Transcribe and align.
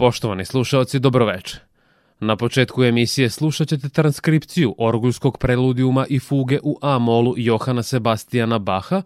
Poštovani 0.00 0.44
slušalci, 0.44 0.98
dobroveče. 0.98 1.56
Na 2.20 2.36
početku 2.36 2.84
emisije 2.84 3.30
slušat 3.30 3.68
ćete 3.68 3.88
transkripciju 3.88 4.74
orgulskog 4.78 5.38
preludijuma 5.38 6.06
i 6.08 6.18
fuge 6.18 6.58
u 6.62 6.78
A-molu 6.82 7.34
Johana 7.36 7.82
Sebastijana 7.82 8.58
Baha, 8.58 9.02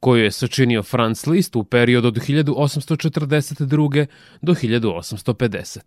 koju 0.00 0.24
je 0.24 0.30
sačinio 0.30 0.82
Franz 0.82 1.26
Liszt 1.26 1.56
u 1.56 1.64
periodu 1.64 2.08
od 2.08 2.14
1842. 2.14 4.06
do 4.42 4.54
1850. 4.54 5.78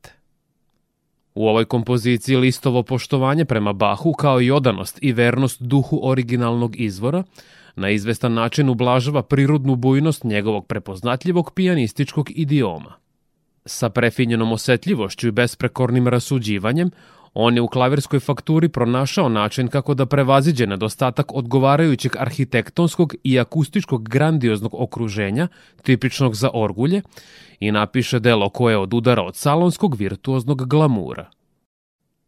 U 1.36 1.48
ovoj 1.48 1.66
kompoziciji 1.66 2.38
listovo 2.38 2.84
poštovanje 2.84 3.46
prema 3.46 3.74
Bahu 3.74 4.14
kao 4.14 4.42
i 4.42 4.52
odanost 4.52 5.00
i 5.02 5.12
vernost 5.14 5.62
duhu 5.62 6.00
originalnog 6.04 6.80
izvora 6.80 7.24
na 7.76 7.90
izvestan 7.90 8.34
način 8.34 8.70
ublažava 8.70 9.24
prirodnu 9.24 9.76
bujnost 9.76 10.24
njegovog 10.24 10.68
prepoznatljivog 10.68 11.52
pijanističkog 11.56 12.30
idioma. 12.36 13.03
Sa 13.66 13.90
prefinjenom 13.90 14.52
osetljivošću 14.52 15.28
i 15.28 15.32
besprekornim 15.32 16.08
rasuđivanjem, 16.08 16.92
on 17.34 17.56
je 17.56 17.62
u 17.62 17.68
klavirskoj 17.68 18.20
fakturi 18.20 18.70
pronašao 18.70 19.30
način 19.30 19.68
kako 19.68 19.94
da 19.94 20.06
prevaziđe 20.06 20.68
nedostatak 20.68 21.34
odgovarajućeg 21.34 22.16
arhitektonskog 22.20 23.16
i 23.24 23.40
akustičkog 23.40 24.10
grandioznog 24.10 24.74
okruženja, 24.74 25.48
tipičnog 25.82 26.36
za 26.36 26.50
orgulje, 26.54 27.02
i 27.60 27.72
napiše 27.72 28.20
delo 28.20 28.50
koje 28.50 28.78
odudara 28.78 29.24
od 29.24 29.36
salonskog 29.36 29.96
virtuoznog 29.96 30.68
glamura. 30.70 31.30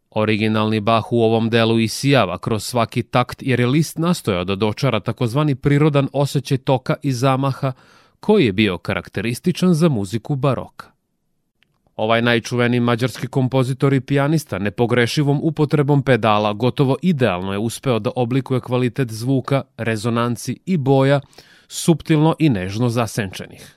Originalni 0.10 0.80
Bach 0.80 1.12
u 1.12 1.22
ovom 1.22 1.50
delu 1.50 1.80
isijava 1.80 2.38
kroz 2.38 2.64
svaki 2.64 3.04
takt 3.04 3.44
jer 3.44 3.60
je 3.60 3.68
list 3.68 3.98
nastojao 3.98 4.44
da 4.44 4.56
dočara 4.56 5.00
takozvani 5.00 5.56
prirodan 5.56 6.08
osjećaj 6.14 6.58
toka 6.58 6.96
i 7.04 7.12
zamaha 7.12 7.72
koji 8.20 8.46
je 8.46 8.54
bio 8.54 8.78
karakterističan 8.78 9.74
za 9.74 9.90
muziku 9.90 10.36
baroka. 10.36 10.95
Ovaj 11.96 12.22
najčuveniji 12.22 12.80
mađarski 12.80 13.28
kompozitor 13.28 13.94
i 13.94 14.02
pijanista 14.02 14.60
nepogrešivom 14.60 15.40
upotrebom 15.44 16.02
pedala 16.04 16.54
gotovo 16.54 16.98
idealno 17.02 17.52
je 17.52 17.60
uspeo 17.60 18.00
da 18.00 18.12
oblikuje 18.16 18.60
kvalitet 18.60 19.12
zvuka, 19.12 19.62
rezonanci 19.78 20.60
i 20.66 20.78
boja, 20.78 21.20
suptilno 21.68 22.36
i 22.40 22.50
nežno 22.50 22.90
zasenčenih. 22.90 23.76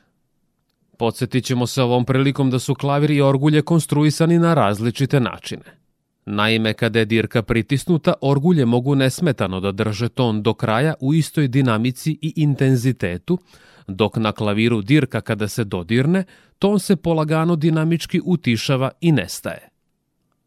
Podsjetit 0.99 1.45
ćemo 1.45 1.67
se 1.67 1.83
ovom 1.83 2.05
prilikom 2.05 2.51
da 2.51 2.59
su 2.59 2.75
klavir 2.75 3.11
i 3.11 3.21
orgulje 3.23 3.63
konstruisani 3.63 4.39
na 4.39 4.55
različite 4.55 5.21
načine. 5.21 5.79
Naime, 6.27 6.75
kada 6.75 6.99
je 6.99 7.05
dirka 7.05 7.43
pritisnuta, 7.43 8.13
orgulje 8.21 8.65
mogu 8.65 8.95
nesmetano 8.95 9.61
da 9.61 9.73
drže 9.73 10.09
ton 10.09 10.43
do 10.43 10.55
kraja 10.55 10.95
u 11.01 11.15
istoj 11.15 11.49
dinamici 11.49 12.19
i 12.23 12.33
intenzitetu, 12.37 13.39
dok 13.89 14.17
na 14.17 14.33
klaviru 14.33 14.83
dirka 14.83 15.20
kada 15.20 15.48
se 15.48 15.64
dodirne, 15.64 16.25
ton 16.59 16.81
se 16.81 16.97
polagano 16.97 17.56
dinamički 17.56 18.21
utišava 18.25 18.91
i 19.00 19.12
nestaje. 19.12 19.69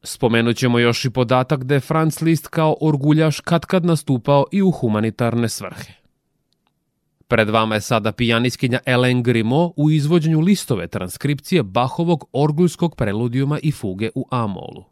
Spomenut 0.04 0.58
ćemo 0.58 0.80
još 0.80 1.06
i 1.06 1.10
podatak 1.10 1.64
da 1.64 1.74
je 1.74 1.80
Franz 1.80 2.22
Liszt 2.22 2.48
kao 2.48 2.76
orguljaš 2.82 3.40
katkad 3.40 3.86
nastupao 3.86 4.46
i 4.52 4.62
u 4.62 4.72
humanitarne 4.72 5.50
svrhe. 5.50 5.94
Pred 7.28 7.50
vama 7.50 7.76
je 7.76 7.82
sada 7.82 8.12
pijaniskinja 8.12 8.80
Ellen 8.86 9.24
Grimaud 9.24 9.72
u 9.76 9.92
izvođenju 9.92 10.40
listove 10.40 10.88
transkripcije 10.88 11.64
Bahovog 11.64 12.26
orgulskog 12.34 12.96
preludijuma 12.96 13.60
i 13.64 13.72
fuge 13.72 14.10
u 14.16 14.28
A-molu. 14.32 14.91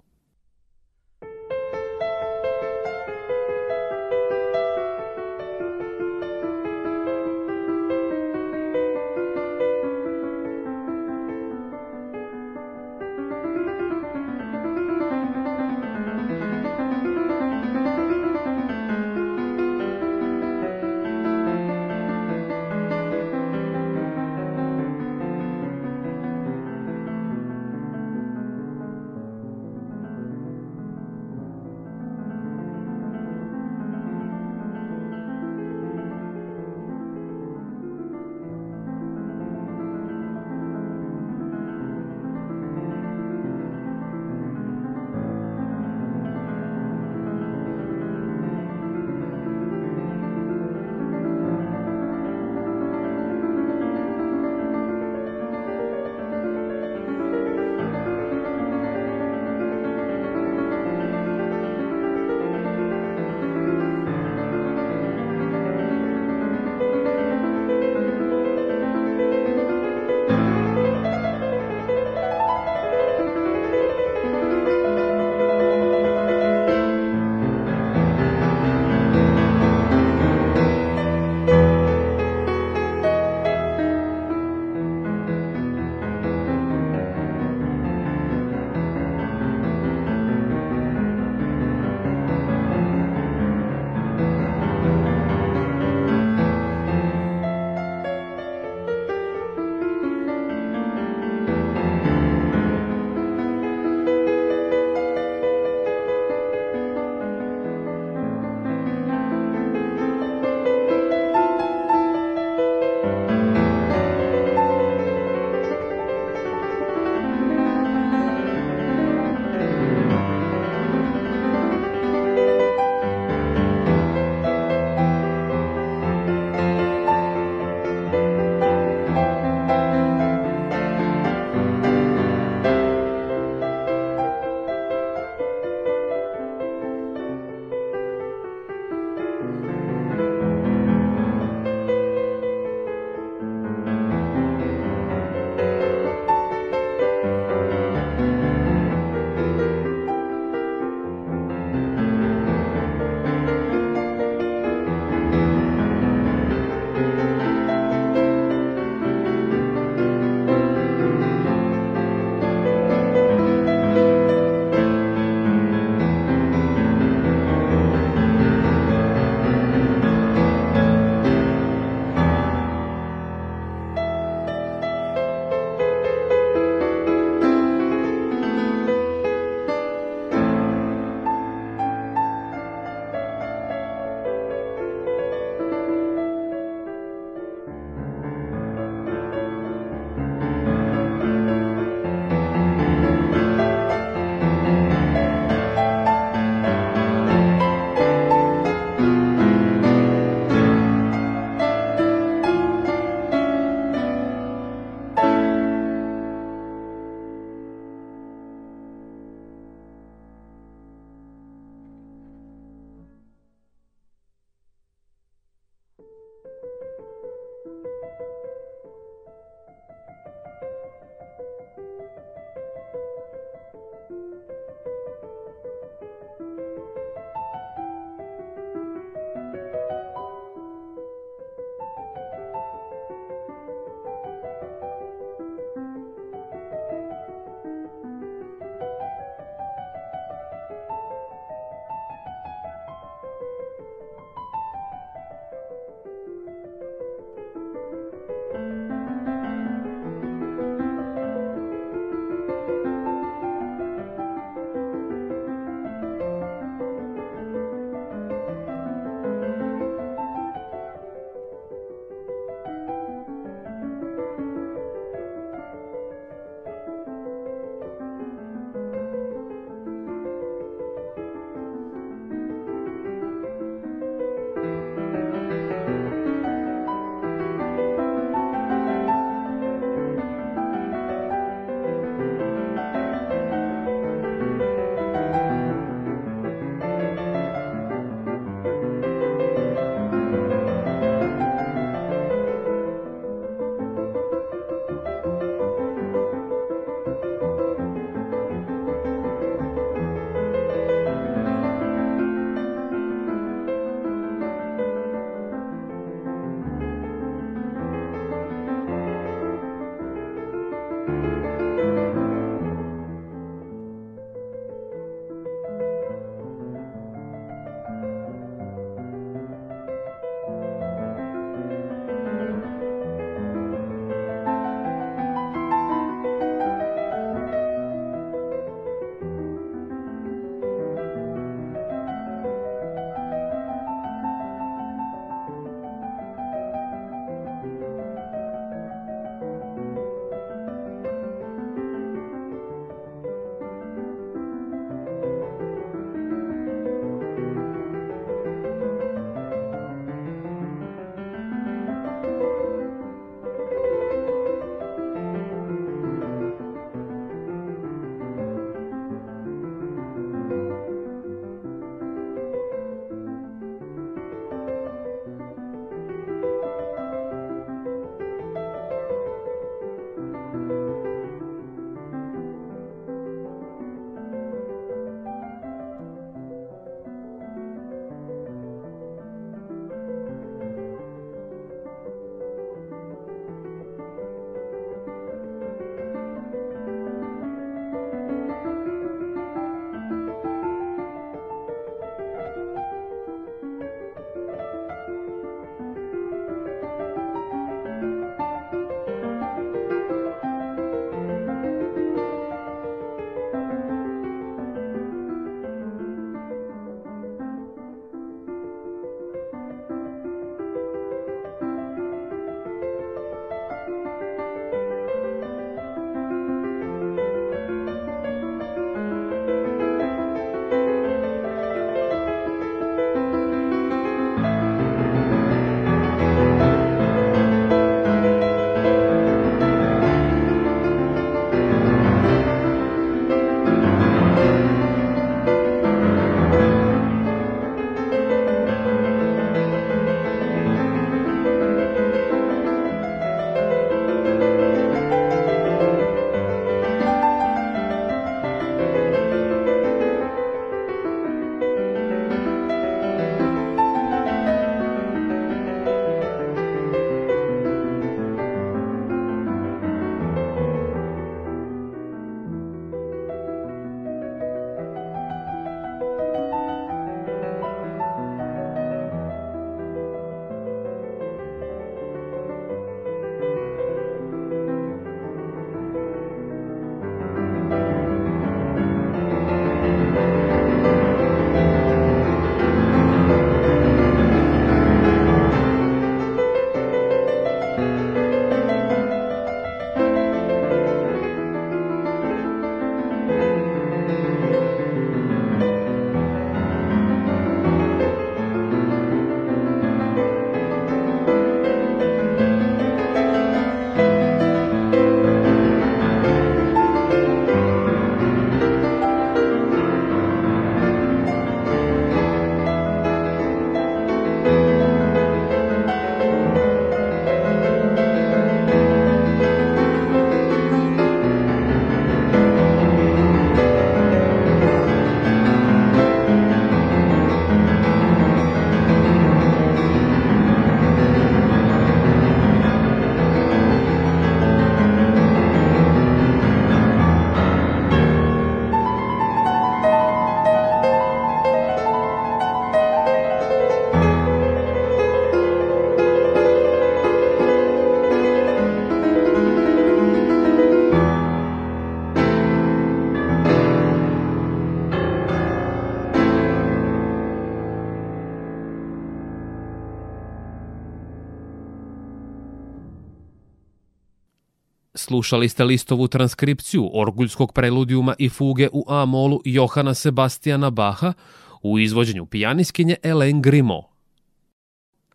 Slušali 564.94 565.50
ste 565.50 565.64
listovu 565.64 566.08
transkripciju 566.08 566.90
orguljskog 566.94 567.54
preludijuma 567.54 568.16
i 568.20 568.30
fuge 568.30 568.70
u 568.74 568.86
A-molu 568.88 569.42
Johana 569.46 569.94
Sebastijana 569.94 570.70
Baha 570.70 571.14
u 571.62 571.80
izvođenju 571.80 572.26
pijaniskinje 572.26 572.96
Elaine 573.04 573.42
Grimaud. 573.42 573.84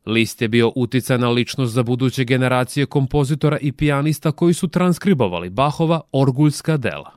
List 0.07 0.43
je 0.43 0.49
bio 0.49 0.73
uticana 0.77 1.29
ličnost 1.29 1.75
za 1.75 1.83
buduće 1.83 2.25
generacije 2.25 2.87
kompozitora 2.87 3.59
i 3.59 3.73
pijanista 3.73 4.33
koji 4.33 4.55
su 4.55 4.69
transkribovali 4.69 5.51
Bahova 5.51 6.01
orguljska 6.13 6.77
dela. 6.77 7.17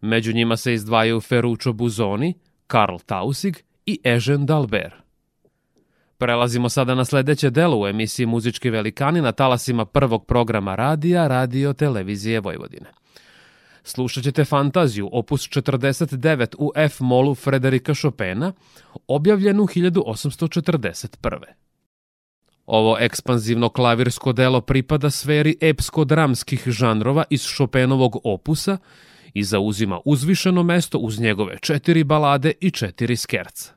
Među 0.00 0.32
njima 0.32 0.56
se 0.56 0.74
izdvajaju 0.74 1.20
Ferruccio 1.20 1.72
Buzoni, 1.72 2.34
Karl 2.66 2.96
Tausig 3.06 3.56
i 3.86 4.00
Ežen 4.04 4.46
Dalbert. 4.46 5.05
Prelazimo 6.18 6.68
sada 6.68 6.94
na 6.94 7.04
sledeće 7.04 7.50
delo 7.50 7.80
u 7.80 7.86
emisiji 7.86 8.26
Muzički 8.26 8.70
velikani 8.70 9.20
na 9.20 9.32
talasima 9.32 9.84
prvog 9.84 10.26
programa 10.26 10.74
radija 10.74 11.26
Radio 11.26 11.72
Televizije 11.72 12.40
Vojvodine. 12.40 12.86
Slušat 13.82 14.24
ćete 14.24 14.44
fantaziju 14.44 15.08
opus 15.12 15.48
49 15.48 16.54
u 16.58 16.72
F 16.76 17.00
molu 17.00 17.34
Frederika 17.34 17.94
Chopina, 17.94 18.52
objavljenu 19.08 19.62
1841. 19.62 21.38
Ovo 22.66 22.96
ekspanzivno 23.00 23.68
klavirsko 23.68 24.32
delo 24.32 24.60
pripada 24.60 25.10
sferi 25.10 25.56
epsko-dramskih 25.60 26.70
žanrova 26.70 27.24
iz 27.30 27.46
Chopinovog 27.56 28.16
opusa 28.24 28.78
i 29.34 29.42
zauzima 29.42 30.00
uzvišeno 30.04 30.62
mesto 30.62 30.98
uz 30.98 31.20
njegove 31.20 31.58
četiri 31.58 32.04
balade 32.04 32.52
i 32.60 32.70
četiri 32.70 33.16
skerca. 33.16 33.75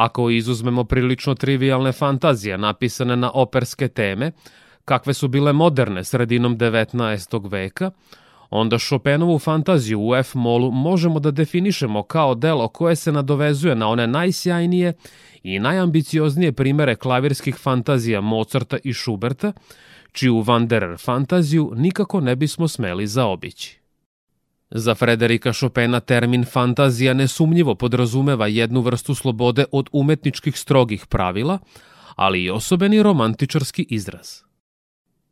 Ako 0.00 0.30
izuzmemo 0.30 0.84
prilično 0.84 1.34
trivialne 1.34 1.92
fantazije 1.92 2.58
napisane 2.58 3.16
na 3.16 3.30
operske 3.34 3.88
teme, 3.88 4.32
kakve 4.84 5.14
su 5.14 5.28
bile 5.28 5.52
moderne 5.52 6.04
sredinom 6.04 6.58
19. 6.58 7.50
veka, 7.50 7.90
onda 8.50 8.78
Chopinovu 8.78 9.38
fantaziju 9.38 10.00
u 10.00 10.16
F-molu 10.16 10.70
možemo 10.70 11.20
da 11.20 11.30
definišemo 11.30 12.02
kao 12.02 12.34
delo 12.34 12.68
koje 12.68 12.96
se 12.96 13.12
nadovezuje 13.12 13.74
na 13.74 13.88
one 13.88 14.06
najsjajnije 14.06 14.92
i 15.42 15.58
najambicioznije 15.58 16.52
primere 16.52 16.96
klavirskih 16.96 17.56
fantazija 17.56 18.20
Mozarta 18.20 18.78
i 18.84 18.94
Schuberta, 18.94 19.52
čiju 20.12 20.34
Wanderer 20.34 21.04
fantaziju 21.04 21.72
nikako 21.76 22.20
ne 22.20 22.36
bismo 22.36 22.68
smeli 22.68 23.06
zaobići. 23.06 23.79
Za 24.70 24.94
Frederika 24.94 25.52
Chopina 25.52 26.00
termin 26.00 26.44
fantazija 26.44 27.14
nesumnjivo 27.14 27.74
podrazumeva 27.74 28.46
jednu 28.46 28.80
vrstu 28.80 29.14
slobode 29.14 29.64
od 29.72 29.88
umetničkih 29.92 30.58
strogih 30.58 31.06
pravila, 31.06 31.58
ali 32.16 32.42
i 32.42 32.50
osobeni 32.50 33.02
romantičarski 33.02 33.86
izraz. 33.90 34.42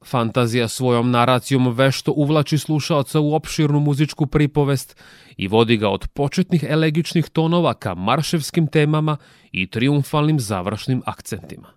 Fantazija 0.04 0.68
svojom 0.68 1.10
naracijom 1.10 1.68
vešto 1.74 2.12
uvlači 2.12 2.58
slušaoca 2.58 3.20
u 3.20 3.34
opširnu 3.34 3.80
muzičku 3.80 4.26
pripovest 4.26 4.96
i 5.36 5.48
vodi 5.48 5.76
ga 5.76 5.88
od 5.88 6.08
početnih 6.08 6.64
elegičnih 6.68 7.28
tonova 7.28 7.74
ka 7.74 7.94
marševskim 7.94 8.66
temama 8.66 9.16
i 9.52 9.66
triumfalnim 9.70 10.40
završnim 10.40 11.02
akcentima. 11.06 11.68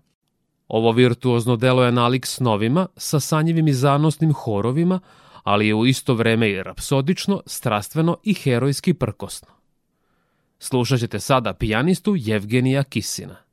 Ovo 0.68 0.92
virtuozno 0.92 1.56
delo 1.56 1.84
je 1.84 1.92
nalik 1.92 2.26
snovima 2.26 2.88
sa 2.98 3.20
sanjivim 3.20 3.68
i 3.68 3.74
zanosnim 3.74 4.34
horovima, 4.34 5.00
ali 5.44 5.68
je 5.68 5.76
u 5.76 5.86
isto 5.86 6.14
vreme 6.14 6.50
i 6.50 6.64
rapsodično, 6.64 7.42
strastveno 7.46 8.18
i 8.24 8.34
herojski 8.34 8.94
prkosno. 8.94 9.48
Slušat 10.60 11.00
ćete 11.00 11.20
sada 11.20 11.54
pijanistu 11.54 12.16
Jevgenija 12.18 12.84
Kisina. 12.84 13.51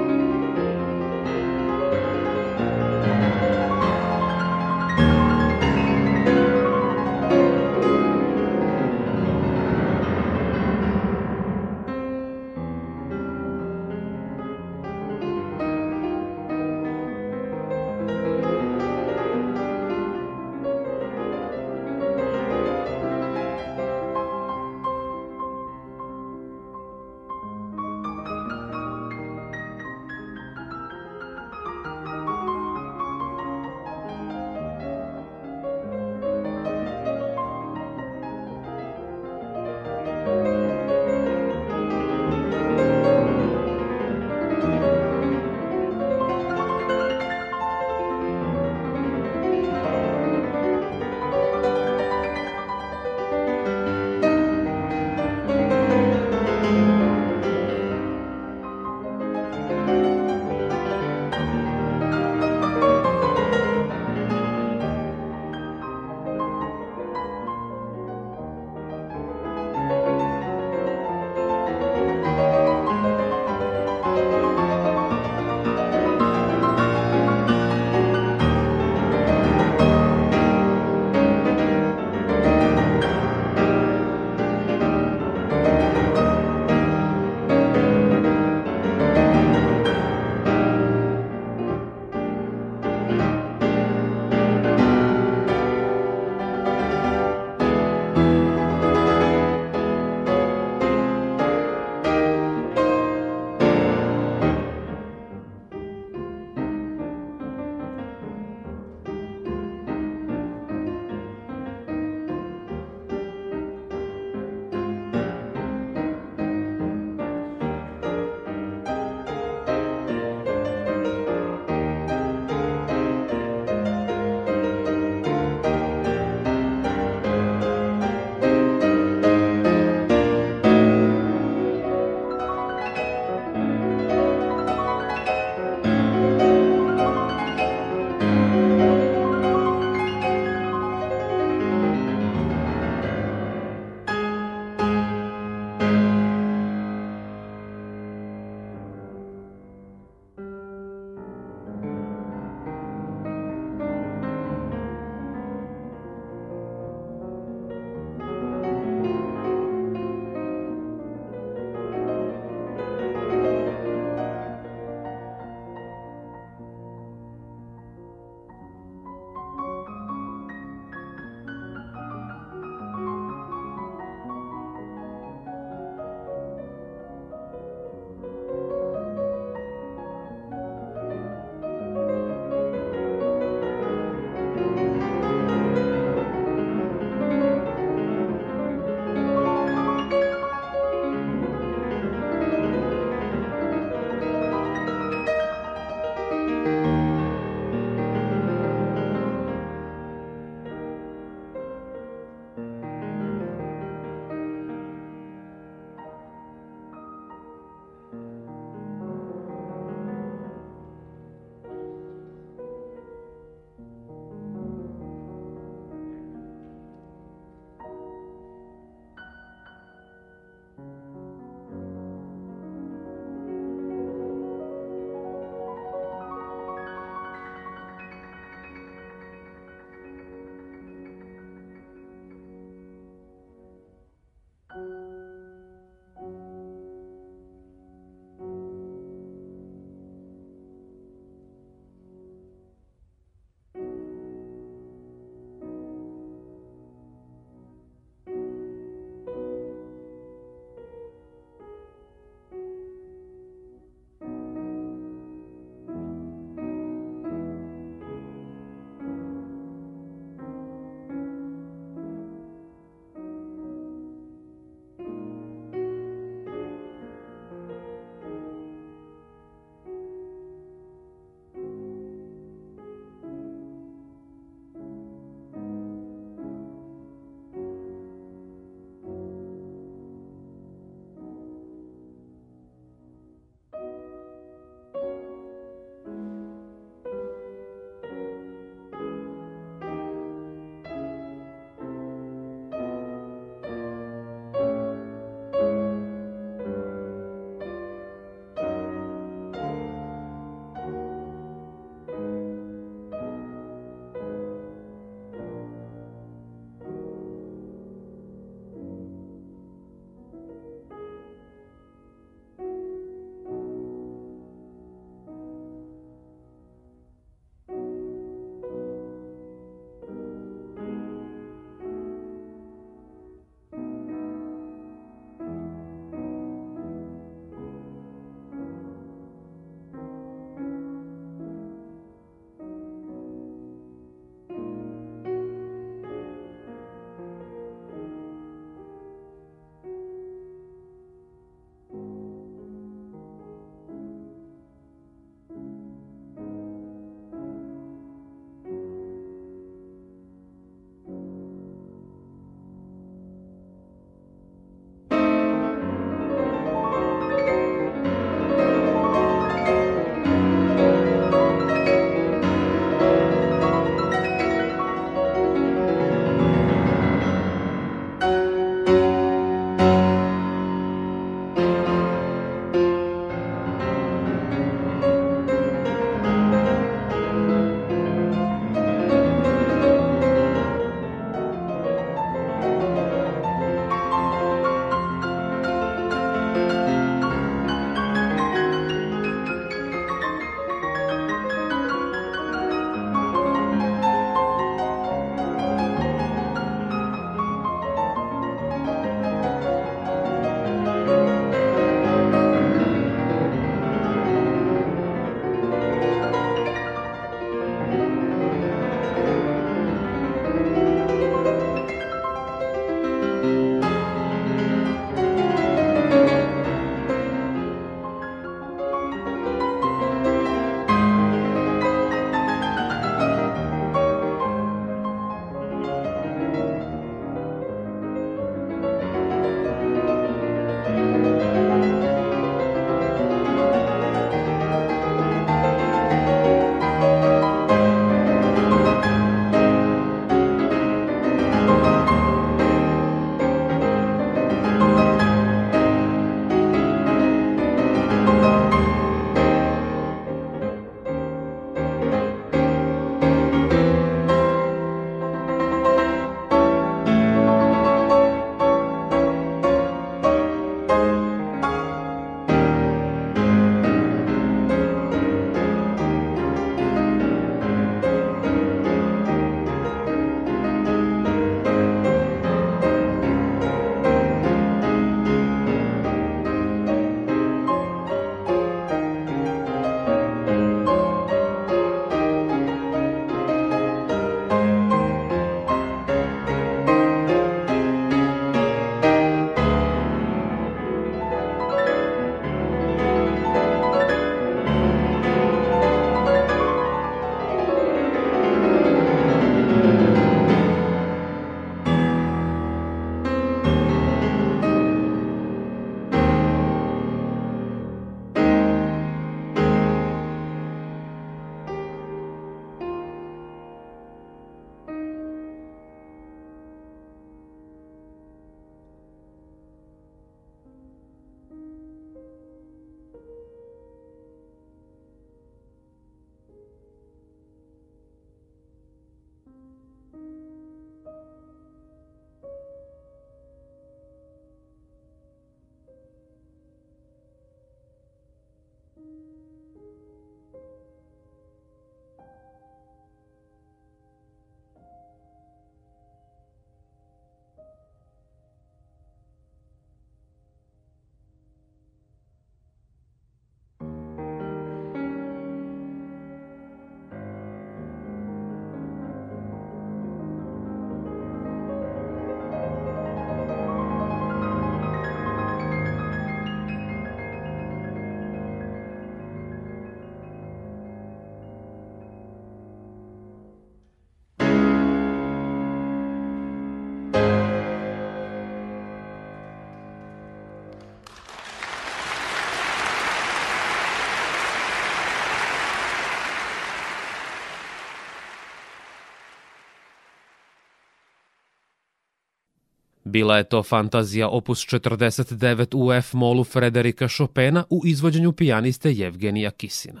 Bila 593.16 593.36
je 593.36 593.44
to 593.44 593.62
fantazija 593.62 594.28
opus 594.28 594.66
49 594.66 595.74
u 595.74 595.92
F-molu 595.92 596.44
Frederika 596.44 597.08
Chopina 597.08 597.64
u 597.70 597.82
izvođenju 597.84 598.32
pijaniste 598.32 598.92
Jevgenija 598.92 599.50
Kisina. 599.50 600.00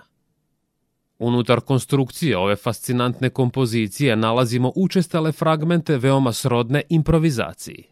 Unutar 1.18 1.60
konstrukcije 1.60 2.36
ove 2.38 2.56
fascinantne 2.56 3.30
kompozicije 3.30 4.16
nalazimo 4.16 4.72
učestale 4.74 5.32
fragmente 5.32 5.96
veoma 5.96 6.32
srodne 6.32 6.82
improvizaciji. 6.88 7.84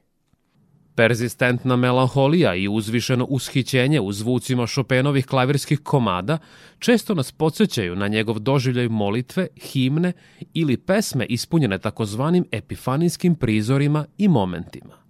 Perzistentna 0.95 1.77
melanholija 1.77 2.55
i 2.55 2.69
uzvišeno 2.69 3.25
ushićenje 3.25 4.01
u 4.01 4.13
zvucima 4.13 4.67
Chopinovih 4.67 5.27
klavirskih 5.27 5.81
komada 5.81 6.39
često 6.79 7.15
nas 7.15 7.33
podsjećaju 7.33 7.97
na 7.97 8.09
njegov 8.09 8.39
doživljaj 8.39 8.89
molitve, 8.89 9.47
himne 9.57 10.13
ili 10.55 10.77
pesme 10.77 11.27
ispunjene 11.27 11.79
takozvanim 11.79 12.45
epifanijskim 12.51 13.35
prizorima 13.35 14.07
i 14.19 14.29
momentima. 14.29 15.04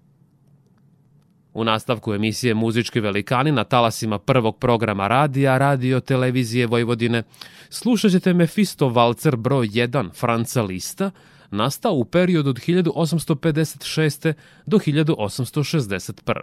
U 1.54 1.64
nastavku 1.64 2.14
emisije 2.14 2.54
Muzički 2.54 3.00
velikani 3.00 3.52
na 3.52 3.64
talasima 3.64 4.18
prvog 4.18 4.58
programa 4.58 5.08
radija 5.08 5.58
Radio 5.58 6.00
Televizije 6.00 6.66
Vojvodine 6.66 7.22
slušat 7.70 8.10
ćete 8.10 8.34
Mefisto 8.34 8.88
Valcer 8.88 9.36
broj 9.36 9.68
1 9.68 10.10
Franca 10.14 10.62
Lista, 10.62 11.10
nastao 11.50 11.92
u 11.92 12.04
periodu 12.04 12.50
od 12.50 12.58
1856. 12.58 14.32
do 14.66 14.78
1861. 14.78 16.40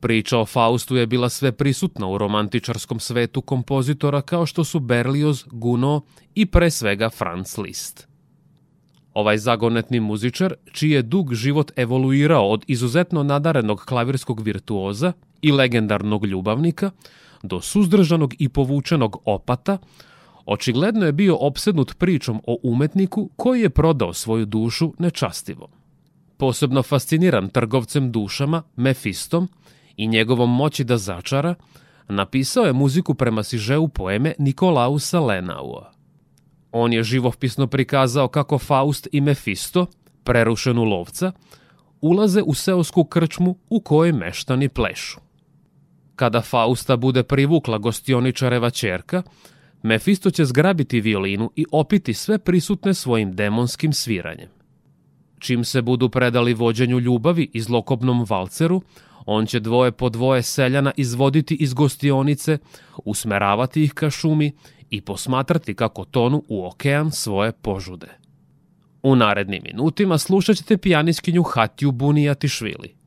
Priča 0.00 0.38
o 0.38 0.46
Faustu 0.46 0.96
je 0.96 1.06
bila 1.06 1.28
sve 1.28 1.52
prisutna 1.52 2.06
u 2.06 2.18
romantičarskom 2.18 3.00
svetu 3.00 3.42
kompozitora 3.42 4.20
kao 4.20 4.46
što 4.46 4.64
su 4.64 4.80
Berlioz, 4.80 5.44
Gounod 5.46 6.02
i 6.34 6.46
pre 6.46 6.70
svega 6.70 7.10
Franz 7.10 7.58
Liszt. 7.58 8.07
Ovaj 9.18 9.38
zagonetni 9.38 10.00
muzičar, 10.00 10.54
čiji 10.72 10.90
je 10.90 11.02
dug 11.02 11.34
život 11.34 11.72
evoluirao 11.76 12.50
od 12.50 12.64
izuzetno 12.66 13.22
nadarenog 13.22 13.80
klavirskog 13.84 14.40
virtuoza 14.40 15.12
i 15.42 15.52
legendarnog 15.52 16.26
ljubavnika 16.26 16.90
do 17.42 17.60
suzdržanog 17.60 18.34
i 18.38 18.48
povučenog 18.48 19.16
opata, 19.24 19.78
očigledno 20.46 21.06
je 21.06 21.12
bio 21.12 21.36
opsednut 21.36 21.98
pričom 21.98 22.40
o 22.46 22.58
umetniku 22.62 23.30
koji 23.36 23.60
je 23.60 23.70
prodao 23.70 24.12
svoju 24.12 24.46
dušu 24.46 24.92
nečastivo. 24.98 25.68
Posebno 26.36 26.82
fasciniran 26.82 27.48
trgovcem 27.48 28.12
dušama, 28.12 28.62
Mefistom, 28.76 29.48
i 29.96 30.06
njegovom 30.06 30.54
moći 30.54 30.84
da 30.84 30.96
začara, 30.96 31.54
napisao 32.08 32.64
je 32.64 32.72
muziku 32.72 33.14
prema 33.14 33.42
sižeu 33.42 33.88
poeme 33.88 34.34
Nikolausa 34.38 35.20
Lenaua. 35.20 35.97
On 36.72 36.92
je 36.92 37.02
živopisno 37.02 37.66
prikazao 37.66 38.28
kako 38.28 38.58
Faust 38.58 39.08
i 39.12 39.20
Mefisto, 39.20 39.86
prerušenu 40.24 40.84
lovca, 40.84 41.32
ulaze 42.00 42.42
u 42.42 42.54
seosku 42.54 43.04
krčmu 43.04 43.58
u 43.70 43.80
kojoj 43.80 44.12
meštani 44.12 44.68
plešu. 44.68 45.20
Kada 46.16 46.40
Fausta 46.40 46.96
bude 46.96 47.22
privukla 47.22 47.78
gostioničareva 47.78 48.70
čerka, 48.70 49.22
Mefisto 49.82 50.30
će 50.30 50.44
zgrabiti 50.44 51.00
violinu 51.00 51.50
i 51.56 51.64
opiti 51.72 52.14
sve 52.14 52.38
prisutne 52.38 52.94
svojim 52.94 53.32
demonskim 53.36 53.92
sviranjem. 53.92 54.48
Čim 55.38 55.64
se 55.64 55.82
budu 55.82 56.08
predali 56.08 56.54
vođenju 56.54 56.98
ljubavi 56.98 57.50
i 57.52 57.60
zlokobnom 57.60 58.26
valceru, 58.28 58.82
on 59.26 59.46
će 59.46 59.60
dvoje 59.60 59.92
po 59.92 60.08
dvoje 60.08 60.42
seljana 60.42 60.92
izvoditi 60.96 61.54
iz 61.54 61.74
gostionice, 61.74 62.58
usmeravati 63.04 63.82
ih 63.82 63.92
ka 63.92 64.10
šumi 64.10 64.52
i 64.90 65.00
posmatrati 65.00 65.74
kako 65.74 66.04
tonu 66.04 66.42
u 66.48 66.66
okean 66.66 67.10
svoje 67.10 67.52
požude. 67.52 68.08
U 69.02 69.16
narednim 69.16 69.62
minutima 69.64 70.18
slušat 70.18 70.56
ćete 70.56 70.78
pijaniskinju 70.78 71.42
Hatju 71.42 71.92
Bunijatišvili. 71.92 72.97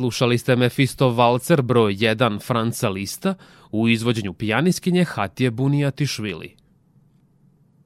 Slušali 0.00 0.38
ste 0.38 0.56
Mefisto 0.56 1.10
Valcer 1.10 1.62
broj 1.62 1.94
1 1.94 2.40
Franca 2.46 2.88
Lista 2.88 3.34
u 3.70 3.88
izvođenju 3.88 4.32
pijaniskinje 4.32 5.04
Hatije 5.04 5.50
Bunijatišvili. 5.50 6.56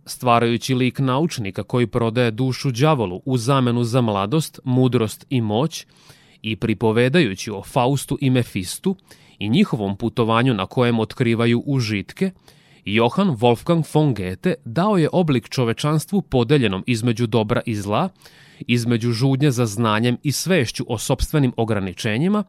Stvarajući 0.06 0.74
lik 0.74 0.98
naučnika 0.98 1.62
koji 1.62 1.86
prodaje 1.86 2.30
dušu 2.30 2.70
đavolu 2.70 3.22
u 3.24 3.38
zamenu 3.38 3.84
za 3.84 4.00
mladost, 4.00 4.60
mudrost 4.64 5.26
i 5.30 5.40
moć 5.40 5.86
i 6.42 6.56
pripovedajući 6.56 7.50
o 7.50 7.62
Faustu 7.62 8.18
i 8.20 8.30
Mefistu 8.30 8.96
i 9.38 9.48
njihovom 9.48 9.96
putovanju 9.96 10.54
na 10.54 10.66
kojem 10.66 11.00
otkrivaju 11.00 11.62
užitke, 11.66 12.30
Johann 12.84 13.30
Wolfgang 13.30 13.84
von 13.94 14.14
Goethe 14.14 14.54
dao 14.64 14.96
je 14.96 15.08
oblik 15.12 15.48
čovečanstvu 15.48 16.22
podeljenom 16.22 16.84
između 16.86 17.26
dobra 17.26 17.60
i 17.66 17.74
zla, 17.76 18.08
između 18.60 19.12
žudnje 19.12 19.50
za 19.50 19.66
znanjem 19.66 20.16
i 20.22 20.32
svešću 20.32 20.84
o 20.88 20.98
sobstvenim 20.98 21.52
ograničenjima, 21.56 22.44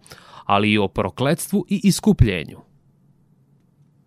ali 0.46 0.72
i 0.72 0.78
o 0.78 0.88
prokledstvu 0.88 1.66
i 1.70 1.82
iskupljenju. 1.84 2.58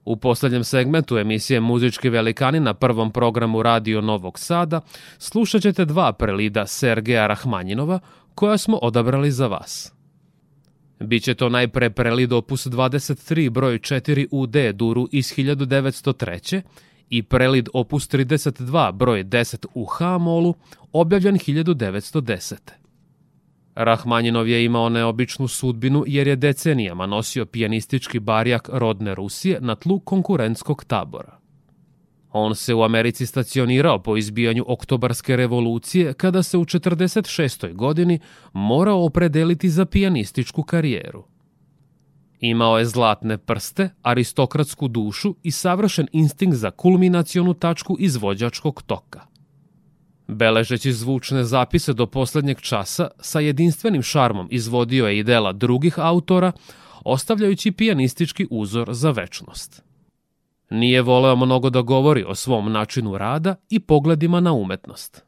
U 0.05 0.17
poslednjem 0.17 0.65
segmentu 0.65 1.19
emisije 1.19 1.61
Muzički 1.61 2.09
velikani 2.09 2.61
na 2.61 2.75
prvom 2.75 3.13
programu 3.13 3.63
Radio 3.63 4.01
Novog 4.01 4.39
Sada 4.39 4.81
slušat 5.19 5.63
ćete 5.63 5.85
dva 5.85 6.13
prelida 6.13 6.67
Sergeja 6.67 7.27
Rahmanjinova 7.27 8.01
koja 8.35 8.59
smo 8.59 8.77
odabrali 8.77 9.31
za 9.31 9.47
vas. 9.47 9.93
Biće 11.01 11.35
to 11.35 11.49
najpre 11.49 11.91
prelid 11.91 12.33
opus 12.33 12.67
23 12.67 13.51
broj 13.51 13.79
4 13.79 14.27
u 14.31 14.47
D 14.47 14.73
duru 14.73 15.09
iz 15.13 15.27
1903 15.27 16.63
i 17.11 17.23
prelid 17.23 17.69
opus 17.75 18.09
32 18.09 18.93
broj 18.93 19.25
10 19.25 19.67
u 19.75 19.85
H 19.85 20.19
molu 20.19 20.55
objavljen 20.93 21.37
1910. 21.37 22.55
Rahmanjinov 23.75 24.49
je 24.49 24.65
imao 24.65 24.89
neobičnu 24.89 25.49
sudbinu 25.49 26.05
jer 26.07 26.29
je 26.29 26.37
decenijama 26.37 27.07
nosio 27.07 27.47
pijanistički 27.47 28.19
barijak 28.19 28.69
rodne 28.73 29.15
Rusije 29.15 29.61
na 29.61 29.75
tlu 29.75 30.01
konkurentskog 30.01 30.85
tabora. 30.85 31.39
On 32.33 32.55
se 32.55 32.75
u 32.75 32.83
Americi 32.83 33.27
stacionirao 33.27 34.03
po 34.03 34.17
izbijanju 34.17 34.65
oktobarske 34.69 35.37
revolucije 35.37 36.13
kada 36.13 36.43
se 36.43 36.59
u 36.59 36.65
46. 36.65 37.75
godini 37.75 38.19
morao 38.53 39.05
opredeliti 39.05 39.69
za 39.69 39.85
pijanističku 39.85 40.63
karijeru. 40.63 41.25
Imao 42.41 42.79
je 42.79 42.87
zlatne 42.87 43.39
prste, 43.39 43.91
aristokratsku 44.03 44.89
dušu 44.89 45.35
i 45.43 45.51
savršen 45.51 46.07
instinkt 46.13 46.57
za 46.57 46.71
kulminacionu 46.71 47.55
tačku 47.55 47.97
izvođačkog 47.99 48.83
toka. 48.83 49.21
Beležeći 50.29 50.93
zvučne 50.93 51.45
zapise 51.45 51.93
do 51.93 52.07
poslednjeg 52.07 52.61
časa, 52.61 53.09
sa 53.21 53.41
jedinstvenim 53.41 54.03
šarmom 54.03 54.49
izvodio 54.51 55.07
je 55.07 55.19
i 55.19 55.23
dela 55.23 55.53
drugih 55.53 55.99
autora, 55.99 56.53
ostavljajući 57.05 57.73
pijanistički 57.73 58.47
uzor 58.51 58.89
za 58.95 59.11
večnost. 59.11 59.83
Nije 60.71 61.03
voleo 61.03 61.37
mnogo 61.37 61.71
da 61.71 61.83
govori 61.83 62.25
o 62.25 62.35
svom 62.35 62.73
načinu 62.73 63.19
rada 63.19 63.55
i 63.71 63.81
pogledima 63.81 64.41
na 64.41 64.53
umetnost. 64.53 65.25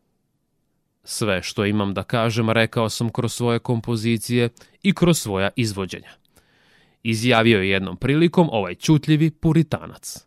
Sve 1.04 1.42
što 1.42 1.64
imam 1.64 1.94
da 1.94 2.02
kažem 2.02 2.50
rekao 2.50 2.88
sam 2.88 3.08
kroz 3.08 3.32
svoje 3.32 3.58
kompozicije 3.58 4.48
i 4.82 4.94
kroz 4.94 5.18
svoja 5.18 5.48
izvođenja. 5.56 6.19
Izjavio 7.02 7.60
je 7.60 7.70
jednom 7.70 7.96
prilikom 7.96 8.48
ovaj 8.52 8.74
čutljivi 8.74 9.30
puritanac. 9.30 10.26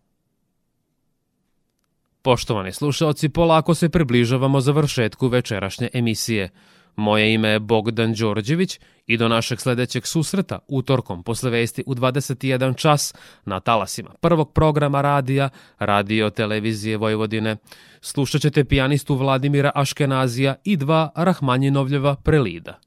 Poštovani 2.21 2.71
slušalci, 2.71 3.29
polako 3.29 3.73
se 3.73 3.89
približavamo 3.89 4.61
završetku 4.61 5.27
večerašnje 5.27 5.89
emisije. 5.93 6.49
Moje 6.95 7.33
ime 7.33 7.49
je 7.49 7.59
Bogdan 7.59 8.13
Đorđević 8.13 8.79
i 9.07 9.17
do 9.17 9.27
našeg 9.27 9.59
sledećeg 9.59 10.07
susreta 10.07 10.59
utorkom 10.67 11.23
posle 11.23 11.49
vesti 11.49 11.83
u 11.85 11.95
21 11.95 12.77
čas 12.77 13.13
na 13.45 13.59
talasima 13.59 14.09
prvog 14.21 14.53
programa 14.53 15.01
radija, 15.01 15.49
radio 15.79 16.29
televizije 16.29 16.97
Vojvodine. 16.97 17.57
Slušat 18.01 18.41
ćete 18.41 18.63
pijanistu 18.63 19.15
Vladimira 19.15 19.71
Aškenazija 19.75 20.55
i 20.63 20.77
dva 20.77 21.11
Rahmanjinovljeva 21.15 22.15
prelida. 22.15 22.79